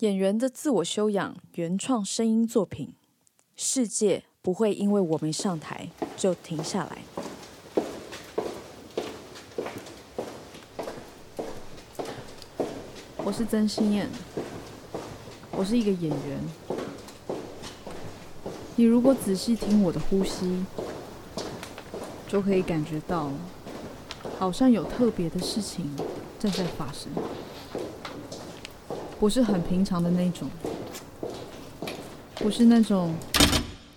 [0.00, 2.94] 演员的自我修养原创声音作品，
[3.54, 7.02] 世界不会因为我没上台就停下来。
[13.18, 14.08] 我是曾心燕，
[15.52, 16.40] 我是一个演员。
[18.76, 20.64] 你如果仔细听我的呼吸，
[22.26, 23.30] 就可以感觉到，
[24.38, 25.94] 好像有特别的事情
[26.38, 27.12] 正在发生。
[29.20, 30.48] 不是很平常的那种，
[32.36, 33.14] 不是那种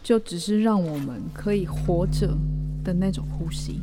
[0.04, 2.28] 就只是让我们可以活着
[2.84, 3.80] 的那种呼吸。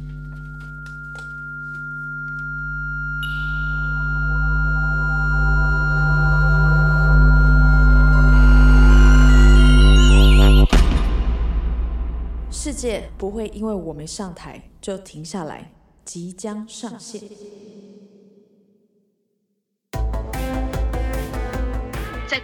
[12.50, 15.72] 世界不会因为我没上台就停下来，
[16.04, 17.22] 即将上线。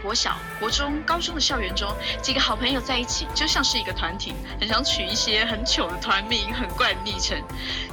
[0.02, 1.88] 国小、国中、高中的校园中，
[2.22, 7.36] 几个好朋友在一起，就像是一个团体，很想取一些很糗的团名、很怪的昵称。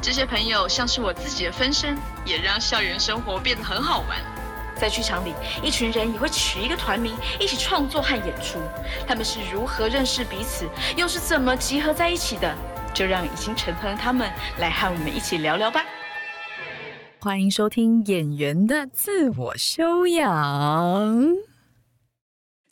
[0.02, 4.20] 这些朋友像是我自己的分身，也让校园生活变得很好玩。
[4.76, 8.60] 在剧场里，一群人也会取一个团名，一起创作和演出。
[9.08, 12.54] 他们是如何认识彼此，又是怎么集合在一起的？
[12.94, 15.84] 就让已经成团的他们来和我们一起聊聊吧。
[17.20, 20.30] 欢迎收听《演员的自我修养》。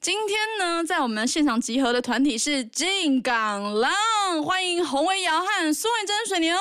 [0.01, 3.91] 今天呢，在我们现场集合的团体是进港浪，
[4.43, 6.55] 欢迎洪维尧和苏慧珍水牛。
[6.55, 6.59] 哦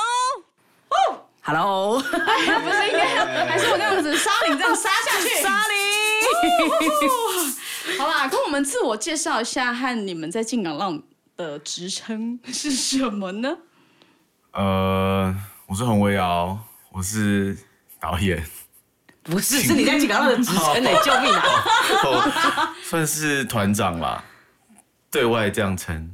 [1.40, 3.06] ，Hello，不是应该
[3.46, 5.42] 还是我那样子沙林这样杀下去？
[5.42, 5.78] 沙林，
[7.98, 11.02] 好啦，跟我们自我介绍一下，和你们在进港浪
[11.38, 13.56] 的职称是什么呢？
[14.52, 15.34] 呃，
[15.66, 16.58] 我是洪维尧，
[16.92, 17.56] 我是
[17.98, 18.44] 导演。
[19.30, 20.90] 不是，是你在进港浪的职称呢？
[21.04, 22.74] 救命啊！
[22.82, 24.22] 算是团长啦，
[25.10, 26.10] 对外这样称。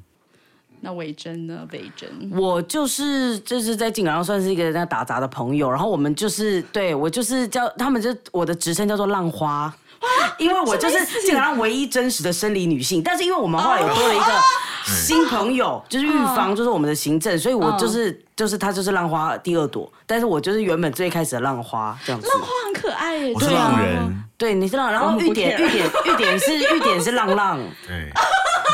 [0.81, 1.67] 那伟珍呢？
[1.73, 9.75] 伟珍，我就是就是在井冈山算是一个在打杂的朋友，然后我们就是对我就是叫他们就我的职称叫做浪花，
[10.39, 14.25] 因为我就是基本上唯一真实的生理女性，但是因为我们后来有多了一个
[14.87, 22.29] 新朋友，就是预防，就是我们的行政，所以我就是就是她就是浪花第二朵，但是我就是原本最开始的浪花这样子。
[22.29, 28.11] 浪花很可爱耶，我是浪人，对，你是浪，然后玉点玉点玉点是 玉点是浪浪，对。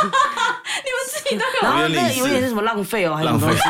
[0.03, 3.63] 你们自己都有，然后那个有点是什么浪费哦，还是什么东西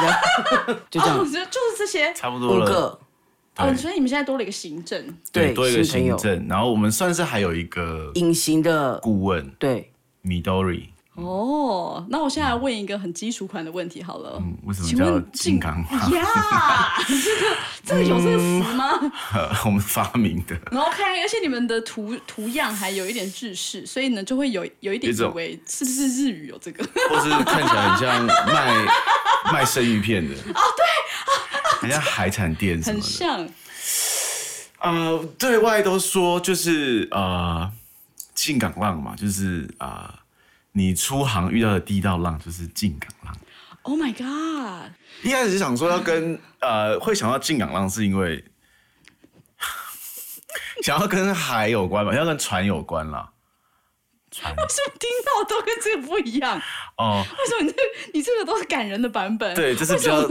[0.67, 2.99] 的，就这样，就就是这些，差不多五个。
[3.59, 9.91] 哦，所以你们现在多了一个行政，对，多一个行政，然后我们算是还有一个隐形的顾问，对
[10.25, 10.85] ，Midori。
[11.15, 15.77] 哦，那我现在来问一个很基础款的问题好了，嗯，为什么叫金刚？
[16.11, 16.97] 呀，
[17.85, 18.99] 这 个这个有这个词吗？
[19.67, 20.59] 我们发明的。
[20.71, 28.87] 然后看，而且你们的图图样还有一点日式，所以呢就会有有一点以为是不是日语有这个， 或是看起来很像卖
[29.53, 30.35] 卖生鱼片的。
[30.35, 31.52] 哦，对，
[31.83, 33.49] 很像海产店什么的，很像。
[34.81, 37.71] 呃，对外都说就是呃，
[38.35, 40.19] 进港浪嘛，就是啊。
[40.75, 43.37] 你出航遇到的第一道浪就是进港浪。
[43.83, 44.91] Oh my god！
[45.23, 48.43] 一开始想说要跟呃，会想到进港浪是因为
[50.83, 53.31] 想要跟海有关吧，要跟船有关啦。
[54.31, 56.59] 船为什么听到都跟这个不一样？
[56.97, 57.77] 哦，为什么你这
[58.15, 59.55] 你这个都是感人的版本？
[59.55, 60.27] 对，这是比较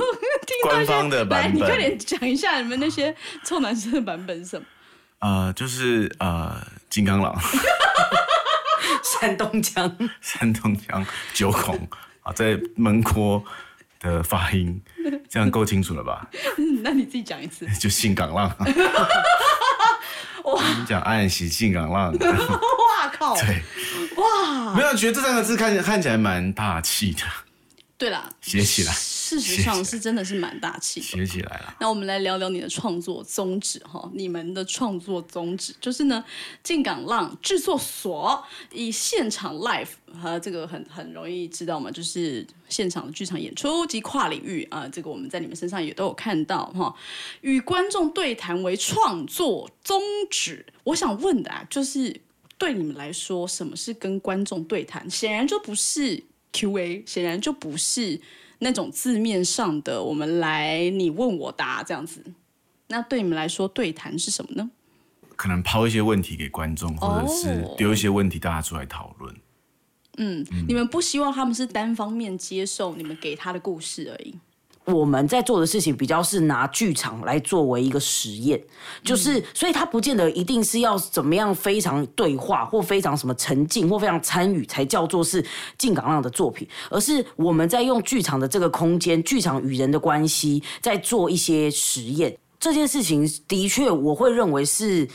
[0.63, 1.55] 官方的版本。
[1.55, 4.65] 你快点讲一下你们那些臭男生的版本是什么？
[5.19, 6.55] 呃，就是呃，
[6.89, 7.35] 金刚狼。
[9.03, 11.87] 山东腔，山东腔，九孔
[12.23, 13.43] 啊，在门廓
[13.99, 14.81] 的发音，
[15.29, 16.27] 这样够清楚了吧？
[16.83, 18.49] 那你自己讲一次，就性港浪。
[20.45, 20.63] 哇！
[20.79, 22.11] 你讲暗喜性港浪。
[22.11, 23.35] 哇靠！
[23.35, 23.61] 对，
[24.17, 24.73] 哇！
[24.75, 27.21] 没有觉得这三个字看起来看起来蛮大气的。
[27.97, 28.93] 对啦，写起来。
[29.31, 31.73] 事实上是真的是蛮大气的，学起来了。
[31.79, 36.21] 那我们来聊聊你的创作宗旨哈，你们的创作宗旨就是呢，
[36.61, 38.43] 进港浪制作所
[38.73, 39.87] 以现场 live
[40.21, 46.93] 和这个很很容易知道嘛，就是现场的剧场演出及跨领域啊，这个我们在你们身上也都有看到哈，
[47.39, 50.65] 与观众对谈为创作宗旨。
[50.83, 52.19] 我想问的啊，就是
[52.57, 55.09] 对你们来说，什么是跟观众对谈？
[55.09, 58.19] 显然就不是 Q&A，显然就不是。
[58.63, 62.23] 那种字面上的，我们来你问我答这样子，
[62.87, 64.69] 那对你们来说对谈是什么呢？
[65.35, 69.35] 可能抛一些问题给观众，或者是丢一些问题大家出来讨论。
[70.17, 74.35] 嗯，你们不希望他们是单方面接受你们给他的故事而已。
[74.91, 78.61] 我们在做的事情比较是拿剧场来作为一个实验，
[79.03, 85.43] 就是所以它不见得一定是要怎么样非常对话或非常什么沉浸或非常参与才叫做是
[85.77, 92.37] 进港浪的作品，而是我们在用剧场的这个空间，剧场与人的关系，在做一些实验。
[92.59, 95.07] 这件事情的确，我会认为是。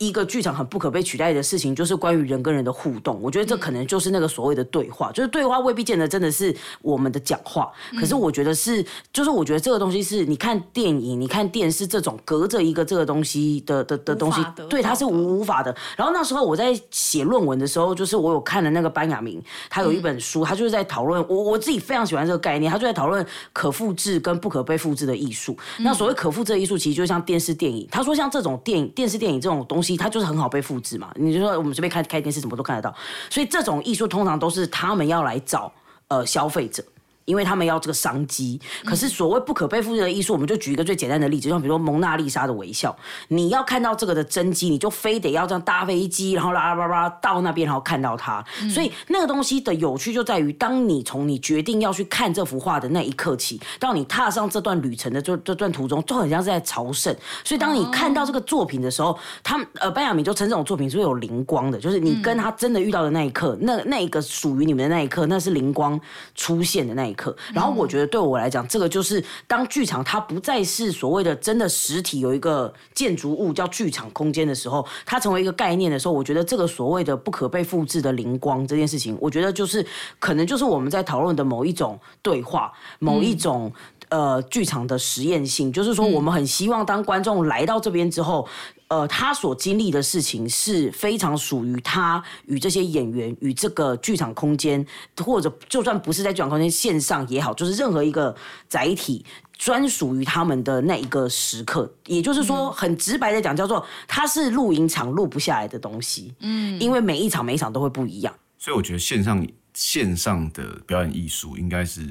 [0.00, 3.20] 一个剧场很不可被取代的事情，就是关于人跟人的互动。
[3.20, 8.82] 我觉得这可能就是那个所谓的对话，就是对话未必见得真的是我们的讲话，可是我觉得是，
[9.12, 15.76] 就是我觉得这个东西是你看电影、你看电视这种隔着一个这个东西的的的东西，对，它是无无法的。
[15.98, 19.38] 然后那时候我在写论文的时候，就是我有看了那个班雅明，
[19.68, 25.54] 他有一本书，他就是在讨论我我自己非常喜欢这个概念，他就在讨论可复制跟不可被复制的艺术。
[25.80, 27.86] 那所谓可复制的艺术，其实就像电视电影。
[27.92, 29.89] 他说像这种电影、电视电影这种东西。
[29.96, 32.94] 它就是很好被复制嘛，你就说我们随便开开电视，什么都看得到。
[33.28, 35.72] 所以这种艺术通常都是他们要来找
[36.08, 36.82] 呃消费者。
[37.30, 42.94] 因为他们要这个商机，可是所谓不可被复制的艺术，我们就举一个最简单的例子，像比如说蒙娜丽莎的微笑，
[43.28, 48.44] 你要看到这个的真机，你就非得要这样搭飞机，然后啦啦啦啦到那边，然后看到它。
[48.68, 57.14] 所以那个东西的有趣就在于，当你从你决定要去看这幅画的那一刻起，到你踏上这段旅程的这这段途中，就很像是在朝圣。
[57.44, 66.00] 所以当你看到这个作品的时候，他们呃班亚明就称这种作品是有灵光的，就是你跟他真的遇到的那一刻，那那一个属于你们的那一刻，那是灵光
[66.34, 67.19] 出现的那一刻。
[67.52, 79.84] 然后我觉得对我来讲，这个就是当剧场它不再是所谓的真的实体有一个建筑物叫剧场空间的时候，它成为一个概念的时候，我觉得这个所谓的不可被复制的灵光这件事情，我觉得就是
[80.18, 83.72] 可能就是我们在讨论的某一种对话，某一种
[84.08, 88.48] 呃剧场的实验性，就是说我们很希望当观众来到这边之后。
[88.90, 94.84] 呃，他所经历的事情是非常属于他与这些演员与这个剧场空间，
[95.18, 98.34] 或者就算不是在剧场空间线上也好，就是任何一个
[98.66, 99.24] 载体
[99.56, 101.88] 专属于他们的那一个时刻。
[102.06, 106.34] 也就是说，很直白的讲，叫做它是录音场录不下来的东西。
[106.40, 108.34] 嗯，因为每一场每一场都会不一样。
[108.58, 112.04] 所以我觉得线上线上的表演艺术应该是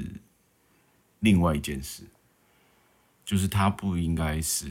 [1.20, 2.04] 另外一件事，
[3.26, 4.68] 就是它不应该是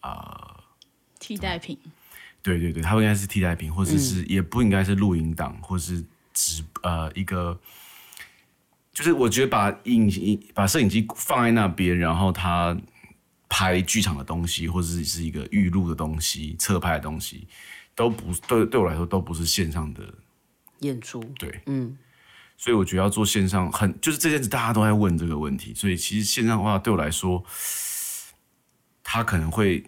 [0.00, 0.53] 啊。
[1.26, 1.78] 替代品，
[2.42, 6.04] 对对对，它应该是替代品，或者是也不应该是录音档，或是
[6.34, 7.58] 直呃一个，
[8.92, 12.76] 就是我觉得把影把摄影机放在那边，然后他
[13.48, 17.48] 拍剧场的东西，或者是是一个预录的东西、侧拍的东西，
[17.94, 20.02] 都不对对我来说都不是线上的
[20.80, 21.24] 演出。
[21.38, 21.96] 对，嗯，
[22.58, 27.42] 所以我觉得要做线上，很就是这件事大家都在问这个问题，所以其实线上的话对我来说，
[29.02, 29.82] 它可能会。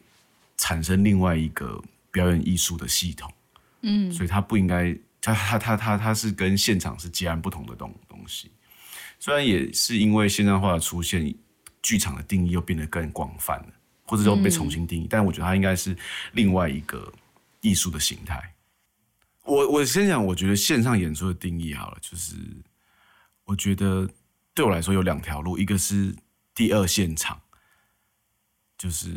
[0.56, 3.30] 产生另外一个表演艺术的系统，
[3.82, 8.50] 嗯，所以它不应该，它它它它它是跟现场是截然不同的东东西。
[9.18, 11.34] 虽然也是因为现代化的出现，
[11.82, 13.72] 剧场的定义又变得更广泛了，
[14.04, 15.96] 或者说被重新定义，但我觉得它应该是
[16.32, 17.12] 另外一个
[17.60, 18.54] 艺术的形态。
[19.42, 22.34] 我我先讲，我觉得线上演出的定义好了，就是
[23.44, 24.08] 我觉得
[24.54, 26.16] 对我来说有两条路，一个是
[26.54, 27.38] 第二现场，
[28.78, 29.10] 就是。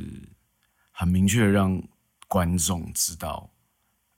[1.00, 1.82] 很明确让
[2.28, 3.50] 观众知道，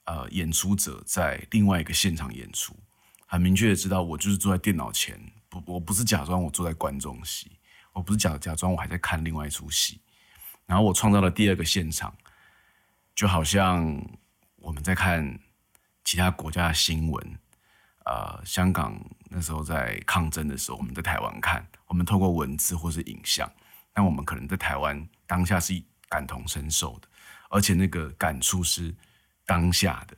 [0.05, 2.75] 呃，演出者在另外一个现场演出。
[3.27, 5.15] 很明确的知道，我就是坐在电脑前，
[5.47, 7.51] 不，我不是假装我坐在观众席，
[7.93, 10.01] 我不是假假装我还在看另外一出戏。
[10.65, 12.11] 然后我创造了第二个现场，
[13.13, 14.03] 就好像
[14.55, 15.39] 我们在看
[16.03, 17.39] 其他国家的新闻，
[18.05, 23.47] 呃，香港那时候在抗争的时候，我们在台湾看，我们透过文字或是影像，
[23.93, 25.79] 但我们可能在台湾当下是。
[26.11, 27.07] 感同身受的，
[27.49, 28.93] 而且那个感触是
[29.45, 30.17] 当下的。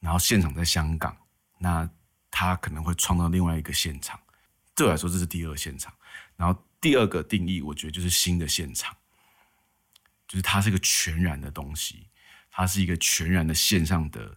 [0.00, 1.14] 然后现场在香港，
[1.58, 1.86] 那
[2.30, 4.18] 他可能会创造另外一个现场。
[4.74, 5.92] 对我来说，这是第二现场。
[6.36, 8.96] 然后第二个定义，我觉得就是新的现场，
[10.26, 12.08] 就是它是一个全然的东西，
[12.50, 14.34] 它是一个全然的线上的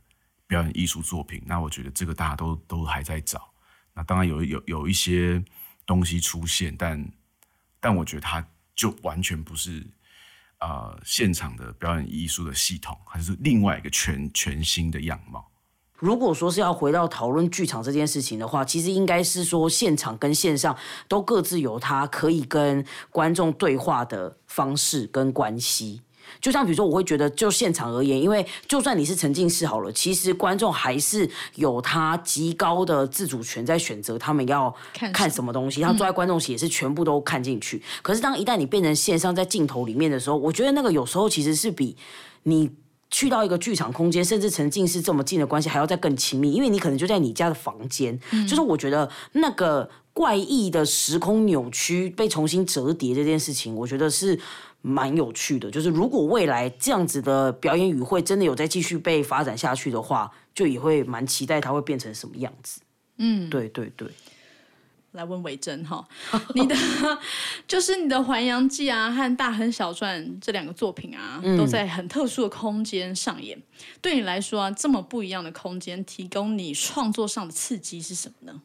[0.47, 1.41] 表演艺术作品。
[1.45, 3.53] 那我觉得这个大家都都还在找。
[3.93, 5.41] 那当然有有有一些
[5.85, 7.09] 东西出现，但
[7.79, 8.45] 但我觉得它。
[8.75, 9.85] 就完全不是
[10.57, 15.47] 啊，现场的表演艺术的系统，还是另外一个全全新的样貌。
[15.97, 20.75] 如果说是要回到讨论剧场这件事情的话，其实应该是说现场跟线上
[21.07, 26.01] 都各自有它可以跟观众对话的方式跟关系。
[26.39, 34.73] 就像比如说，我会觉得就现场而言，因为就算你是沉浸式好了，其实观众还是有他极高的自主权在选择他们要
[35.13, 35.81] 看什么东西。
[35.81, 37.81] 他坐在观众席也是全部都看进去。
[38.01, 41.97] 可是当一旦你变成线上在镜头里面的时候，我觉得那个有时候其实是比
[42.43, 42.69] 你。
[43.13, 48.17] 去到一个剧场空间，甚至沉浸式这么近的关系，还要再更亲密，因为你可能就在你家的房间。
[48.47, 54.39] 就是我觉得那个怪异的时空扭曲被重新折叠这件事情，我觉得是
[54.81, 55.69] 蛮有趣的。
[55.69, 62.81] 就是如果未来这样子的表演语会真的有再继续被发展下去的话，就也会蛮期待它会变成什么样子。
[63.17, 64.07] 嗯，对对对。
[65.11, 66.07] 来问维珍哈，
[66.55, 66.73] 你 的
[67.67, 73.61] 就是你的《环阳记》啊和《大亨小传》这两个作品啊，都在很特殊的空间上演。
[74.01, 78.61] 对你来说啊，这么不一样的空间，提供你创作上的刺激是什么呢？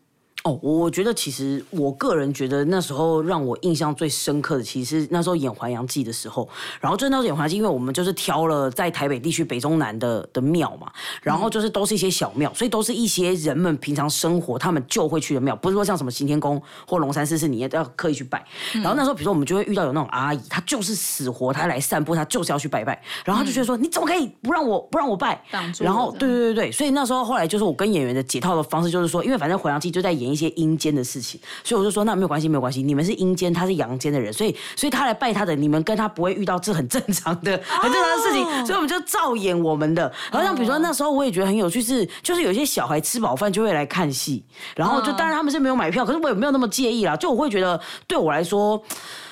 [0.46, 6.48] 哦，我觉得其实我个人觉得那时候让我印象最深刻的，其实那时候演《还阳记》的时候，
[6.80, 10.86] 然后就那时候演《还阳记》，因为我们就是挑了在台北地区北中南的的庙嘛，
[11.20, 18.46] 然后就是都是一些小庙，所以都是一些人们平常生活他们就会去的庙，不是说像什么行天宫或龙山寺是你要刻意去拜。
[18.74, 25.42] 然后那时候比如说我们就会遇到有那种阿姨，她就是死活她来散步，她就是要去拜拜，然后她就觉得说你怎么可以不让我不让我拜？
[25.84, 32.82] 然后对对对对，所以那时候后来就是我跟演员的解套的方式就是说，因为反正《还阳记》就在演一些阴间的事情，所以我就说那没有关系，没有关系。
[32.82, 40.12] 你们是阴间，他是阳间的人，所以所以他来拜他的，你们跟他不会遇到这很正常的、很正常的事情，所以我们就照演我们的。
[40.30, 44.44] 然后像比如说那时候我也觉得很有趣，是就是有些小孩吃饱饭就会来看戏，
[44.76, 47.16] 然后就当然他们是没有买票，可是我也没有那么介意啦。
[47.16, 48.82] 就我会觉得对我来说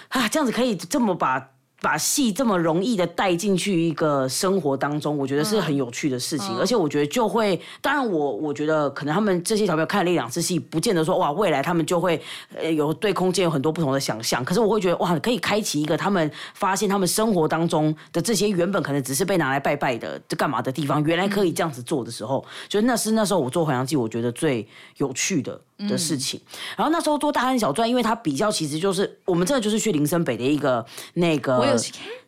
[0.08, 1.53] 啊，这样子可以这么把。
[1.84, 12.18] 把戏这么容易的带进去一个生活当中，我觉得是很有趣的事情，而且我觉得就会，当然我我觉得可能他们这些小朋友看了一两次戏，不见得说哇未来他们就会
[12.56, 25.60] 呃有对空间有很多不同的想象，可是我会觉得哇可以开启一个他们发现他们生活当中的这些原本可能只是被拿来拜拜的这干嘛的地方，原来可以这样子做的时候，就那是那时候我做《还阳记》我觉得最有趣的。
[25.78, 26.40] 的事情，
[26.76, 31.76] 然后那时候做大汉小传，因为它比较其实就是我们真的就是去林森北的一个那个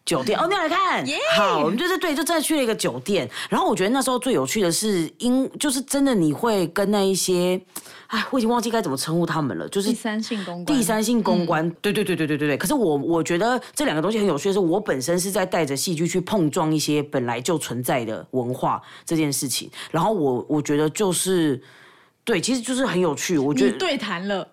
[0.04, 1.04] 酒店哦，你来看，
[1.36, 3.28] 好，我们就是对，就真的去了一个酒店。
[3.48, 7.60] 然后我觉得那时候最有趣的是，因就是真的你会跟那一些，
[8.08, 12.56] 哎，我已经忘记该怎么称呼他们了，就是第三性公关，第三性公关，对对对对对对对。
[12.56, 21.60] 可是我我觉得这两个东西很有趣的是，我本身是在带着戏剧去碰撞一些本来就存在的文化这件事情，然后我我觉得就是。
[22.26, 23.38] 对，其实就是很有趣。
[23.38, 24.46] 我觉得对谈了，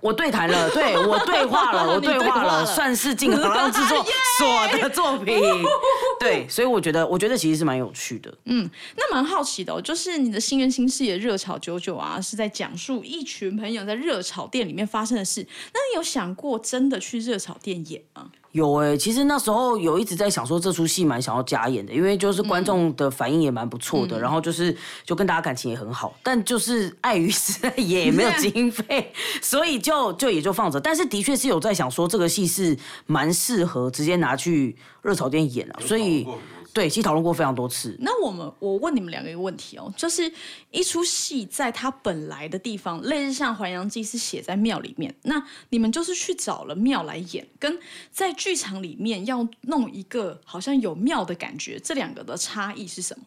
[0.00, 4.04] 我对谈了， 对我对话了，我对话了，算是进行了制作
[4.38, 5.38] 所的作品。
[6.18, 8.34] 对，所以我觉得，我觉得其实是蛮有趣的。
[8.46, 15.46] 嗯，那蛮好奇的，哦，就是你的《新人新事业》热炒九九啊，是在讲述一群朋友在热炒店里面发生的事。
[15.74, 18.30] 那你有想过真的去热炒店演吗？
[18.52, 30.80] 有哎，其实那时候有一直在想说这出戏蛮想要加演的，因为就是观众的反应也蛮不错的，然后就是就跟大家感情也很好，但就是碍于实在也没有经费， 所以就就也就放着。
[30.80, 32.76] 但是的确是有在想说这个戏是
[33.06, 36.26] 蛮适合直接拿去热炒店演啊，所以。
[36.72, 37.96] 对，其实讨论过非常多次。
[38.00, 40.32] 那我们，我问你们两个一个问题哦，就是
[40.70, 47.78] 一出戏在它本来的地方，类似像《还阳记》是写在庙里面，那你们就是去找了庙来演，跟
[48.12, 53.24] 在剧场里面要弄一个好像有庙的感觉，这两个的差异是什么？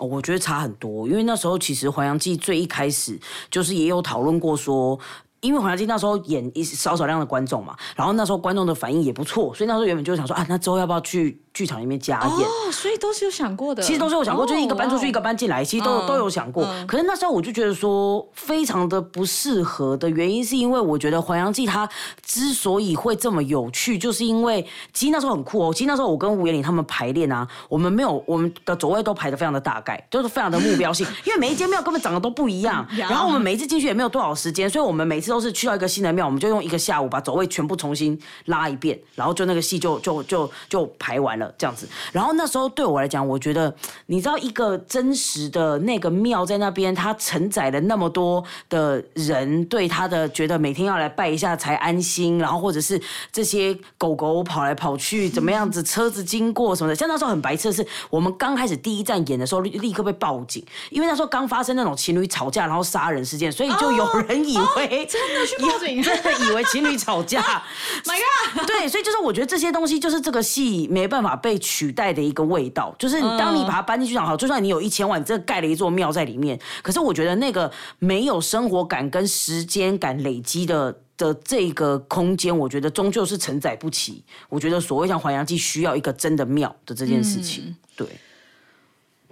[0.00, 3.18] 哦，我觉得差很多，因为那时候其实《还阳记》最一开始
[3.50, 4.98] 就是也有讨论过说。
[5.44, 12.30] 因为《还阳记》那时候演一少少量的观众嘛，然后那时候观众的反应也不错，所以那时候原本就想说啊，那之后要不要去剧场里面加演？
[12.30, 13.82] 哦，所以都是有想过的。
[13.82, 16.66] 其实都是有想过，就是一个搬出去，一个搬进来，其实都都有想过。
[16.86, 21.86] 可是那时候我就觉得说，非常的不适合的原因，是因为我觉得《还阳记》它
[22.22, 25.72] 之所以会这么有趣，就是因为其实那时候很酷哦。
[25.74, 36.14] 其实那时候我跟吴彦玲他们排练啊，我们没有我们的走位都排的非常的大概，就是非常的目标性，因为每一间庙根本长得都不一样，然后我们每一次进去也没有多少时间，所以我们每次都是去到一个新的。
[36.14, 41.88] 庙，我们就用一个下午把走位全部重新拉一遍，然后就那个戏就就就就排完了这样子。
[42.12, 43.74] 然后那时候对我来讲，我觉得
[44.06, 53.00] 你知道一个真实的那个庙在那边，它承载了那么多的人对他的觉得每天要来拜一下才安心，然后或者是
[53.32, 56.94] 这些狗狗跑来跑去怎么样子，车子经过什么的。
[56.94, 66.02] 像那时候很白痴的是，我们刚开始第一站演的时候，立刻被报警，因为那时候刚发生那种情侣吵架然后杀人事件，所以就有人以为真的去报警。
[66.02, 67.40] 真的以为情侣吵架，
[68.04, 68.18] My
[68.54, 68.66] God！
[68.66, 72.94] 对，所以就是我觉得这些东西就是这个戏没办法被取代的一个味道。
[72.98, 84.24] 就是当你把它搬进去讲，好，就算你有一千万，你真的盖了一座庙在里面，可是我觉得那个没有生活感跟时间感累积的的这个空间，我觉得终究是承载不起。
[84.48, 88.06] 我觉得所谓像还阳记需要一个真的庙的这件事情，对。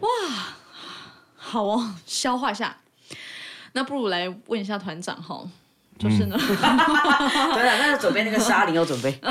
[0.01, 0.09] 哇，
[1.37, 2.77] 好哦，消化一下。
[3.73, 5.49] 那不如来问一下团长哈。
[6.03, 6.37] 就是呢，
[7.55, 9.13] 对了，那准备那个沙林要准备。
[9.23, 9.31] 对，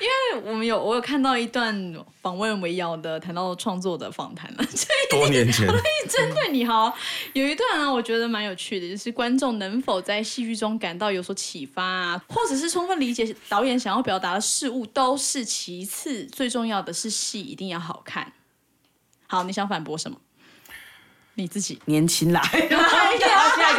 [0.00, 4.64] 因为为我们有我有看到一段访问维瑶的谈到创作的访谈了，
[5.10, 5.66] 多年前，
[6.08, 6.92] 针对你哈，
[7.32, 18.32] 有一段啊，我觉得蛮有趣的，就是观众能否在戏剧中感到有所启发啊，或者是充分理解导演想要表达的事物，都是其次，最重要的是戏一定要好看。
[19.26, 20.16] 好，你想反驳什么？
[21.36, 22.40] 你自己年轻啦，
[22.70, 23.26] 要下一个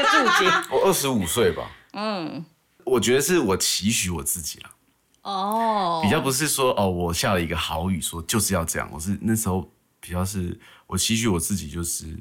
[0.09, 0.51] 注解。
[0.71, 1.71] 我二十五岁吧。
[1.97, 2.45] 嗯，
[2.83, 4.69] 我觉得是我期许我自己了。
[5.21, 8.87] 哦，比较不是说哦，我下了一个好语，说就是要这样。
[8.91, 12.19] 我是那时候比较是我期许我自己，就是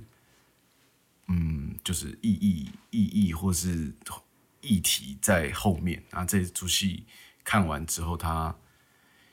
[1.27, 3.93] 嗯，就是意义意义或是
[4.61, 6.03] 议题在后面。
[6.09, 7.05] 然后这出戏
[7.43, 8.55] 看完之后，他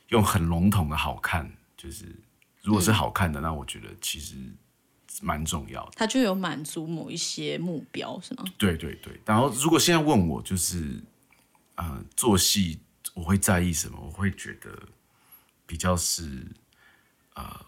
[0.07, 2.19] 用很笼统的好看，就是
[2.63, 4.35] 如果是好看的，那我觉得其实
[5.21, 5.91] 蛮重要的。
[5.95, 8.43] 他就有满足某一些目标，是吗？
[8.57, 9.19] 对对对。
[9.25, 11.01] 然后如果现在问我，就是
[11.75, 12.79] 呃，做戏。
[13.13, 13.99] 我会在意什么？
[13.99, 14.71] 我会觉得
[15.65, 16.47] 比较是，
[17.33, 17.65] 呃，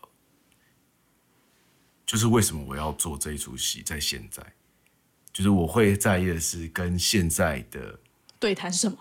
[2.06, 3.82] 就是为什么我要做这一出戏？
[3.82, 4.42] 在现在，
[5.34, 8.00] 就是我会在意的是跟现在的
[8.40, 8.98] 对谈什么？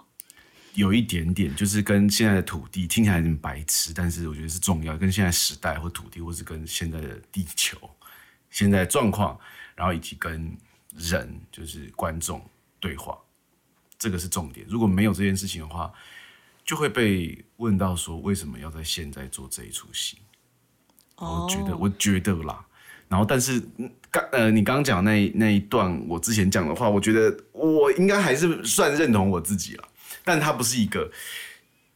[0.74, 4.98] 有一点点，就是跟现在的土地听起来很白痴，但是我觉得是重要。
[4.98, 7.78] 跟现在时代或土地，或是跟现在的地球
[8.52, 9.36] 现在状况，
[9.74, 10.56] 然后以及跟
[10.94, 12.40] 人，就是观众
[12.78, 13.18] 对话，
[13.98, 14.64] 这个是重点。
[14.68, 15.92] 如果没有这件事情的话，
[16.64, 20.18] 就会被问到说为什么要在现在做这一出戏？
[21.16, 22.64] 我觉得，我觉得啦。
[23.08, 23.62] 然后，但是
[24.10, 29.88] 刚呃，你刚刚讲那那一段，我之前讲的话，我觉得我应该还是算认同我自己了。
[30.24, 31.10] 但它不是一个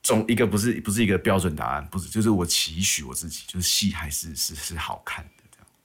[0.03, 5.36] 总一个不是不是一个标准答案，不是，就是我期许我自己，就是戏还是是是好看的。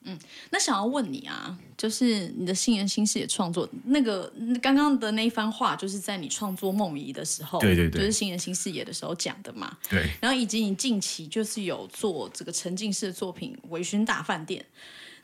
[0.03, 0.17] 嗯，
[0.50, 4.31] 那想要问你啊，就是你的新人新视野创作那个
[4.62, 9.77] 刚刚的那一番话，就是在你创作梦遗的时候，对对对，就是新人新视野的时候讲的嘛。
[9.89, 10.10] 对。
[10.20, 14.65] 然后以及你近期就是有做这个沉浸式的作品《微醺大饭店》，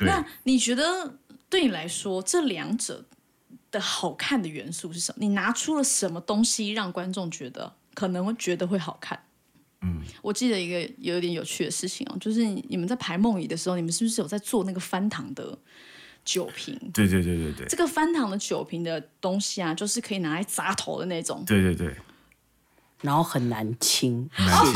[0.05, 1.17] 那你觉得
[1.49, 3.03] 对你来说这两者
[3.71, 5.17] 的好看的元素是什么？
[5.19, 9.19] 你拿出了什么东西让观众觉得可能会觉得会好看？
[10.17, 15.57] 嗯，我记得一个有点有趣的事情哦，就是你们在排梦遗的时候，你们是不是有在做那个翻糖的
[16.25, 16.77] 酒瓶？
[16.93, 21.43] 对对对对对，这个翻糖的酒瓶的东西啊，就是可以拿来砸头的那种。
[21.45, 21.95] 对对对，
[23.01, 24.73] 然后很难清，难清，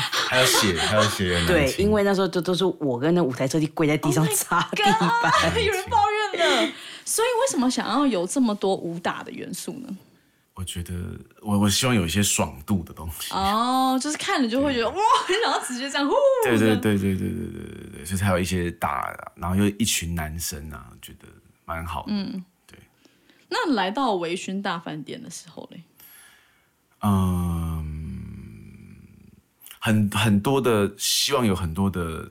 [0.00, 1.44] 还要写，还要写。
[1.46, 4.82] 对，因为那时候都都是我跟那舞台设计跪在地上擦地
[5.22, 5.98] 板，有人抱
[6.32, 6.72] 怨了。
[7.04, 9.96] 所以为什么想要有这么多武打的元素呢？
[10.56, 10.94] 我觉得
[11.42, 16.14] 我我希望有一些爽度的东西哦，就是看了就会觉得哇，很想要直接这样呼。
[16.42, 21.28] 对对对对对对对对对，所以还有一些大，然后又一群男生啊，觉得
[21.66, 22.06] 蛮好的。
[22.08, 22.78] 嗯，对。
[23.50, 25.82] 那来到维醺大饭店的时候嘞，
[27.02, 28.24] 嗯，
[29.78, 32.30] 很很多的希望有很多的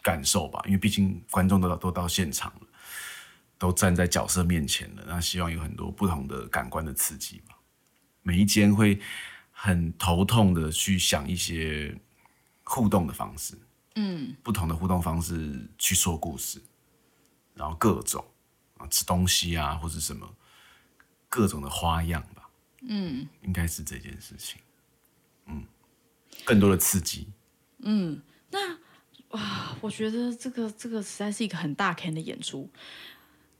[0.00, 2.66] 感受吧，因为毕竟观众都都到现场了。
[3.62, 7.56] 都站在角色面前了，那希望有很多不同的感官的刺激吧。
[8.20, 9.00] 每一间会
[9.52, 11.96] 很头痛的去想一些
[12.64, 13.56] 互动的方式，
[13.94, 16.60] 嗯，不同的互动方式去说故事，
[17.54, 18.24] 然后各种
[18.78, 20.28] 啊吃东西啊或者什么
[21.28, 22.50] 各种的花样吧，
[22.88, 24.60] 嗯，应该是这件事情，
[25.46, 25.64] 嗯，
[26.44, 27.28] 更多的刺激，
[27.78, 28.20] 嗯，
[28.50, 28.76] 那
[29.28, 32.68] 哇，我觉得这个这个实在是一个很大坑的演出。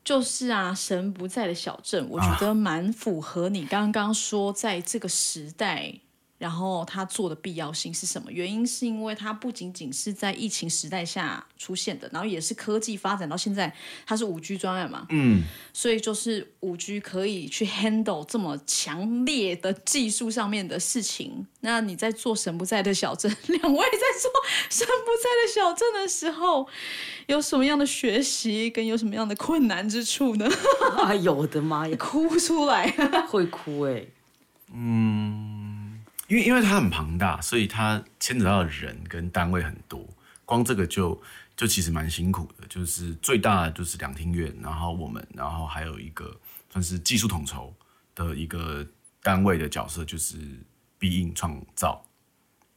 [0.04, 6.00] 就是啊，神不在的小镇，我觉得蛮符合你刚刚说，在这个时代。
[6.42, 8.28] 然后它做的必要性是什么？
[8.32, 13.72] 原因是因为它不仅仅是在疫情时代下出现的，然后也是科技发展到现在，
[14.04, 21.46] 它是五 G 专案嘛，嗯，所以就是五 G 可以去 handle 这么强烈的技术上面的事情。
[21.60, 24.28] 那你在做神不在的小镇，两位在做
[24.68, 26.66] 神不在的小镇的时候，
[27.28, 30.50] 有什么样的学习跟有什么样的困难之处呢？
[30.98, 32.90] 啊，有的妈呀， 哭出来，
[33.28, 34.04] 会哭哎，
[34.74, 35.61] 嗯。
[36.32, 40.02] 因为因为它很庞大，所以它牵扯到的人跟单位很多，
[40.46, 41.20] 光这个就
[41.54, 42.66] 就其实蛮辛苦的。
[42.68, 46.34] 就是最大的就是两厅院，然后我们，然后还有一个
[46.70, 47.70] 算是技术统筹
[48.14, 48.86] 的一个
[49.22, 50.38] 单位的角色，就是
[50.98, 52.02] 必应创造，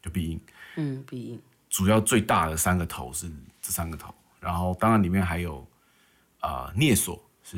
[0.01, 0.41] 就必应，
[0.75, 1.41] 嗯，必应。
[1.69, 5.65] 主要最大的三个头是这三个头，然后当然里面还有
[6.41, 7.57] 啊聂所是。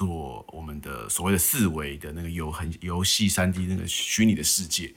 [0.00, 4.94] 做我们的所谓的四维的那个游很游戏三 D 那个虚拟的世界，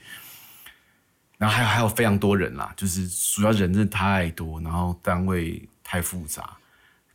[1.36, 6.56] 然后还有还有非常多人啦，就是主要人真的太多，然后单位太复杂，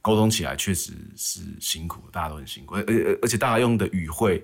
[0.04, 4.44] 沟通起来确实是辛苦，大家都很辛苦，而而而且大家用的语汇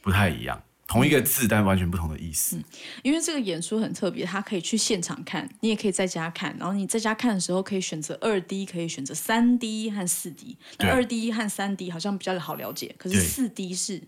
[0.00, 2.60] 不太一样，同一个字，但完全不同的意思。
[3.02, 6.54] 因为这个演出很特别，它可以去现场看，你也可以在家看。
[6.58, 10.56] 然后你在家看的时候，可以选择二 D，可以选择三 D 和四 D。
[10.78, 14.02] 那二 D 和三 D 好像比较好了解，可是四 D 是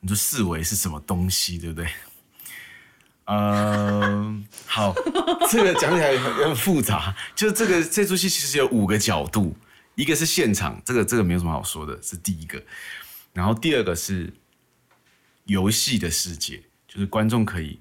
[0.00, 1.88] 你说四维是什么东西，对不对？
[3.24, 4.92] 呃，好，
[5.48, 7.14] 这个讲起来很很复杂。
[7.36, 9.54] 就是这个这出戏其实有五个角度，
[9.94, 12.60] 一个是现场，这个这个没有什么好说的，是第一个。
[13.32, 14.30] 然后第二个是
[15.52, 17.78] 游戏的世界，就是观众可以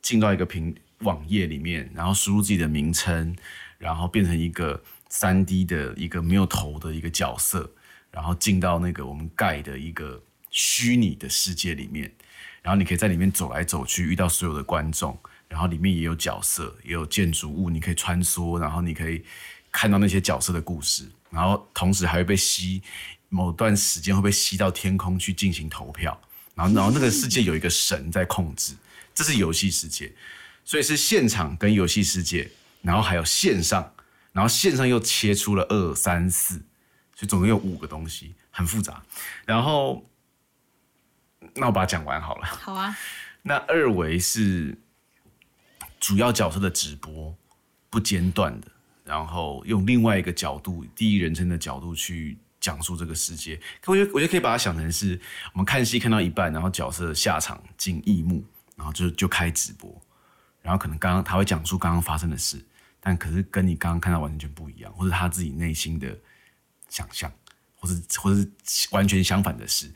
[0.00, 3.34] 进到一个屏网页里面，然后输入自己的名称，
[3.78, 7.68] 然后变成一个三 D 的一个没有头的一个角色，
[8.12, 12.12] 然后进到那个我们盖的一个虚拟的世界里面，
[12.62, 19.24] 然后你可以在里面走来走去，遇到所有的观众，然后里面也有角色，也有建筑物，你可以穿梭，然后你可以
[19.72, 22.82] 看到那些角色的故事，然后同时还会被吸，
[23.28, 26.20] 某段时间会被吸到天空去进行投票，
[26.60, 28.74] 然后然后那个世界有一个神在控制，
[29.14, 30.12] 这是游戏世界，
[30.62, 32.50] 所以是现场跟游戏世界，
[32.82, 33.94] 然后还有线上，
[34.32, 36.56] 然后线上又切出了二三四，
[37.16, 39.02] 所以总共有五个东西，很复杂。
[39.46, 40.06] 然后，
[41.54, 42.46] 那我把它讲完好了。
[42.46, 42.94] 好啊，
[43.40, 44.76] 那二维是
[45.98, 47.34] 主要角色的直播，
[47.88, 48.66] 不间断的，
[49.02, 53.56] 然后用另外一个角度，第一人称的角度去讲述这个世界。
[53.80, 55.18] 可我觉得，我觉得可以把它想成是
[55.52, 58.44] 我们看戏看到一半，然后角色下场进异幕，
[58.76, 59.90] 然后就就开直播，
[60.62, 62.62] 然后可能刚刚他会讲述刚刚发生的事，
[63.00, 66.16] 但可是跟你刚刚看到完全不一样，或者他自己内心的
[66.88, 67.32] 想象，
[67.74, 68.48] 或是或是
[68.90, 69.90] 完全相反的事。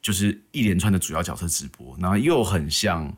[0.00, 3.12] 就是一连串的主要角色直播，然后又很像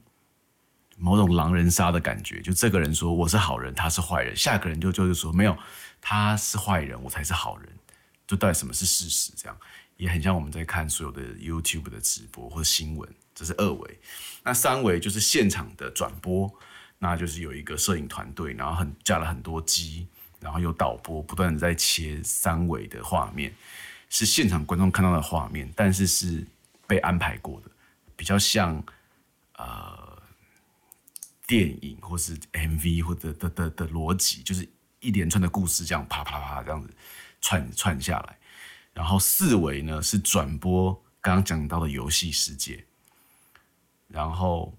[0.96, 2.40] 某种狼人杀的感觉。
[2.40, 5.56] 就这个人说我是好人，他是坏人，下个人就就是说没有，
[6.00, 7.68] 他是坏人，我才是好人。
[8.30, 9.32] 就到底什么是事实？
[9.34, 9.58] 这样
[9.96, 13.98] 也很像我们在看所有的 YouTube 的直播或新闻，这是二维。
[14.44, 16.48] 那三维就是现场的转播，
[17.00, 20.06] 那就是有一个摄影团队，然后很架了很多机，
[20.38, 23.52] 然后有导播不断的在切三维的画面，
[24.08, 26.46] 是现场观众看到的画面，但是是
[26.86, 27.70] 被安排过的，
[28.14, 28.80] 比较像
[29.56, 30.22] 呃
[31.48, 34.68] 电影或是 MV 或者的的的逻辑，就是
[35.00, 36.88] 一连串的故事这样啪啪啪这样子
[37.40, 38.38] 串串下来。
[38.92, 42.84] 然后四维呢是转播刚刚讲到的游戏世界，
[44.08, 44.76] 然后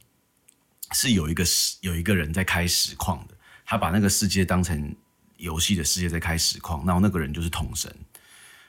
[0.91, 1.43] 是有一个
[1.79, 3.33] 有一个人在开实况的，
[3.65, 4.93] 他把那个世界当成
[5.37, 7.93] 游戏的世界在开实况，然后那个人就是统神，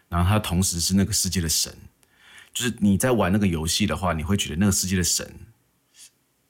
[0.09, 1.77] 然后他同时是那个世界的神。
[2.55, 5.35] 就是你在玩那个游戏的话，你会觉得那个世界的神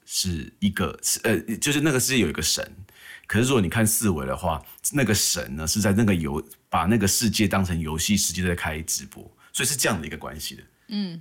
[0.04, 2.76] 是一个呃，就是那个世界有一个神。
[3.26, 10.62] 可是如果你看四维的话，那个神呢是在那个游把那个世界当成游戏世界在开直播，所以是这样的一个关系的。
[10.88, 11.20] 嗯，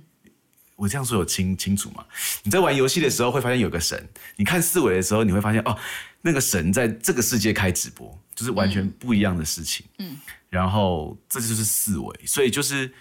[0.76, 2.04] 我这样说有清清楚吗？
[2.42, 5.78] 你在玩游戏的时候会发现有个神，你看四维的时候你会发现哦，
[6.20, 9.86] 那个神在这个世界开直播，就是完全不一样的事情。
[9.98, 10.16] 嗯，
[10.50, 12.92] 然后这就是四维，所以就是。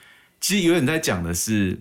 [0.43, 1.79] 其实有点在讲的是，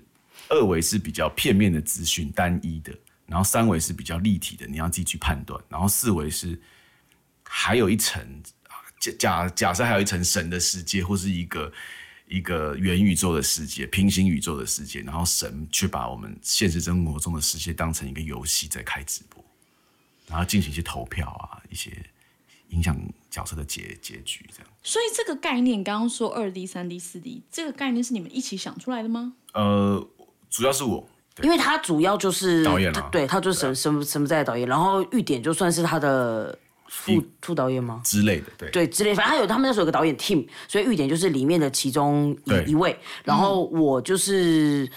[0.50, 2.92] 二维是比较片面的资讯，单一的；
[3.24, 6.60] 然后三维是比较立体的，你要自己去判断；然后四维是
[7.52, 8.24] 还有一层
[9.00, 11.72] 假假假设还有一层神的世界，或是一个
[12.28, 19.44] 一个元宇宙的世界、平行宇宙的世界，然后神却把我们现实生活中的世界当成一个游戏在开直播，
[20.28, 21.90] 然后进行一些投票啊，一些
[22.68, 22.96] 影响
[23.28, 24.70] 角色的结结局这样。
[24.84, 29.32] 所以这个概念，刚刚说二 D、三 D、四 D，这个概念是你们一起想出来的吗？
[29.54, 30.08] 呃，
[30.48, 31.10] 主要是我。
[31.42, 36.58] 因为他主要就是导演啊对，他就是什什么什么在的导演，然后玉典就算是他的
[36.92, 38.02] 副副导演吗？
[38.04, 44.90] 之类的，对对，之类，反正他有他们那时候有个导演 team，所以玉典就是里面的其中一一位，然后我就是，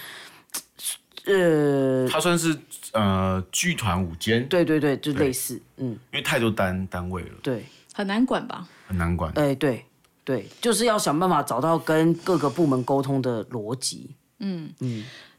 [1.24, 2.58] 呃，他算是
[2.92, 8.66] 呃剧团舞间，对对对，就类似，嗯，因为太多单单位了，对，很难管吧？
[8.88, 9.32] 很难管。
[9.36, 9.86] 哎、对
[10.24, 14.10] 对，就是要想办法找到跟各个部门沟通的逻辑。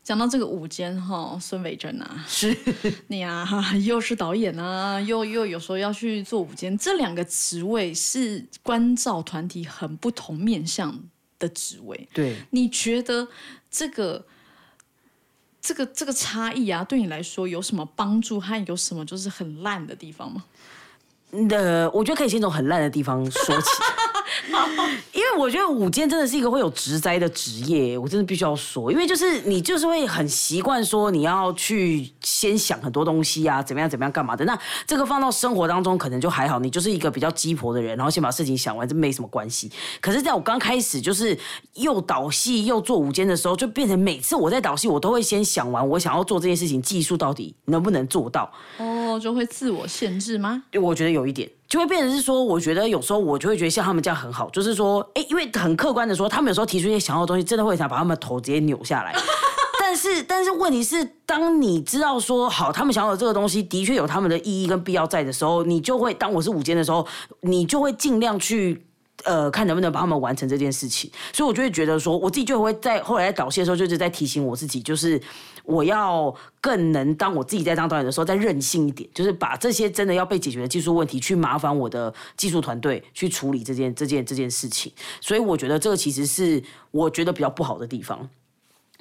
[0.06, 2.56] 讲到这个午间哈，孙伟珍啊， 是
[3.10, 10.96] 你啊，哈又是导演啊，又又有时候要去做午间，这两个职位是关照团体很不同面向
[11.40, 12.08] 的职位。
[12.14, 13.28] 对，你觉得
[13.72, 14.24] 这个
[15.60, 20.46] 这个这个差异啊，对你来说有什么帮助，和有什么就是很烂的地方吗？
[21.50, 23.68] 呃，我觉得可以先从很烂的地方说起。
[25.14, 34.44] 因为我觉得舞间真的是一个会有职灾的职业，我真的必须要说，因为就是你就是会很习惯说你要去先想很多东西啊，怎么样怎么样干嘛的。
[34.46, 39.72] 那这个放到生活当中可能就还好，你就是一个比较鸡婆的人，然后先把事情想完，这没什么关系。
[40.02, 41.38] 可是在我刚开始就是
[41.76, 48.52] 又导戏又做舞间的时候，就变成每次我在导戏，我都会先想完我想要做这件事情技术到底能不能做到。
[48.78, 50.64] 哦，就会自我限制吗？
[50.82, 59.14] 我觉得有一点，就会变成是说，我觉得有时候我就会觉得像他们这样很好，就是说，哎，因为很客观的说，他们有时候提出一些想要的东西，真的会想把他们头直接扭下来。
[59.80, 67.06] 但是，但是问题是，当你知道说好，他们想要的这个东西的确有他们的意义跟必要在的时候，你就会当我是午间的时候，
[67.42, 68.86] 你就会尽量去。
[69.24, 75.20] 呃，看能不能帮他们完成这件事情，所以我就会觉得说，我自己就会在后来在导戏的时候，就是在提醒我自己，就是
[75.66, 84.92] 我要更能当我自己在当导演的时候，再任性一点，就是把这些真的要被解决的技术问题，去麻烦我的技术团队去处理这件这件这件事情。
[85.22, 88.30] 所以我觉得这个其实是我觉得比较不好的地方。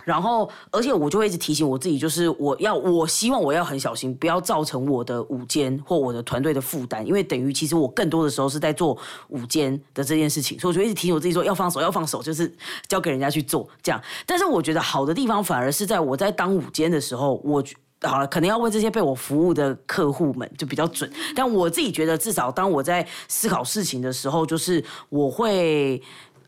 [0.05, 8.97] 然后，而且我就会一直提醒我自己，就是我要，我希望我要很小心，不要造成我的午间或我的团队的负担，因为等于其实我更多的时候是在做
[9.29, 12.55] 午间的这件事情，所以我就一直提醒我自己说要放手，要放手，就是
[12.87, 13.99] 交给人家去做这样。
[14.27, 17.65] 但是我觉得好的地方反而是在我在当午间的时候，我
[18.03, 26.03] 好了，可能要问这些被我服务的客户们就比较准，但我自己觉得至少当我在思考事情的时候，就是我会。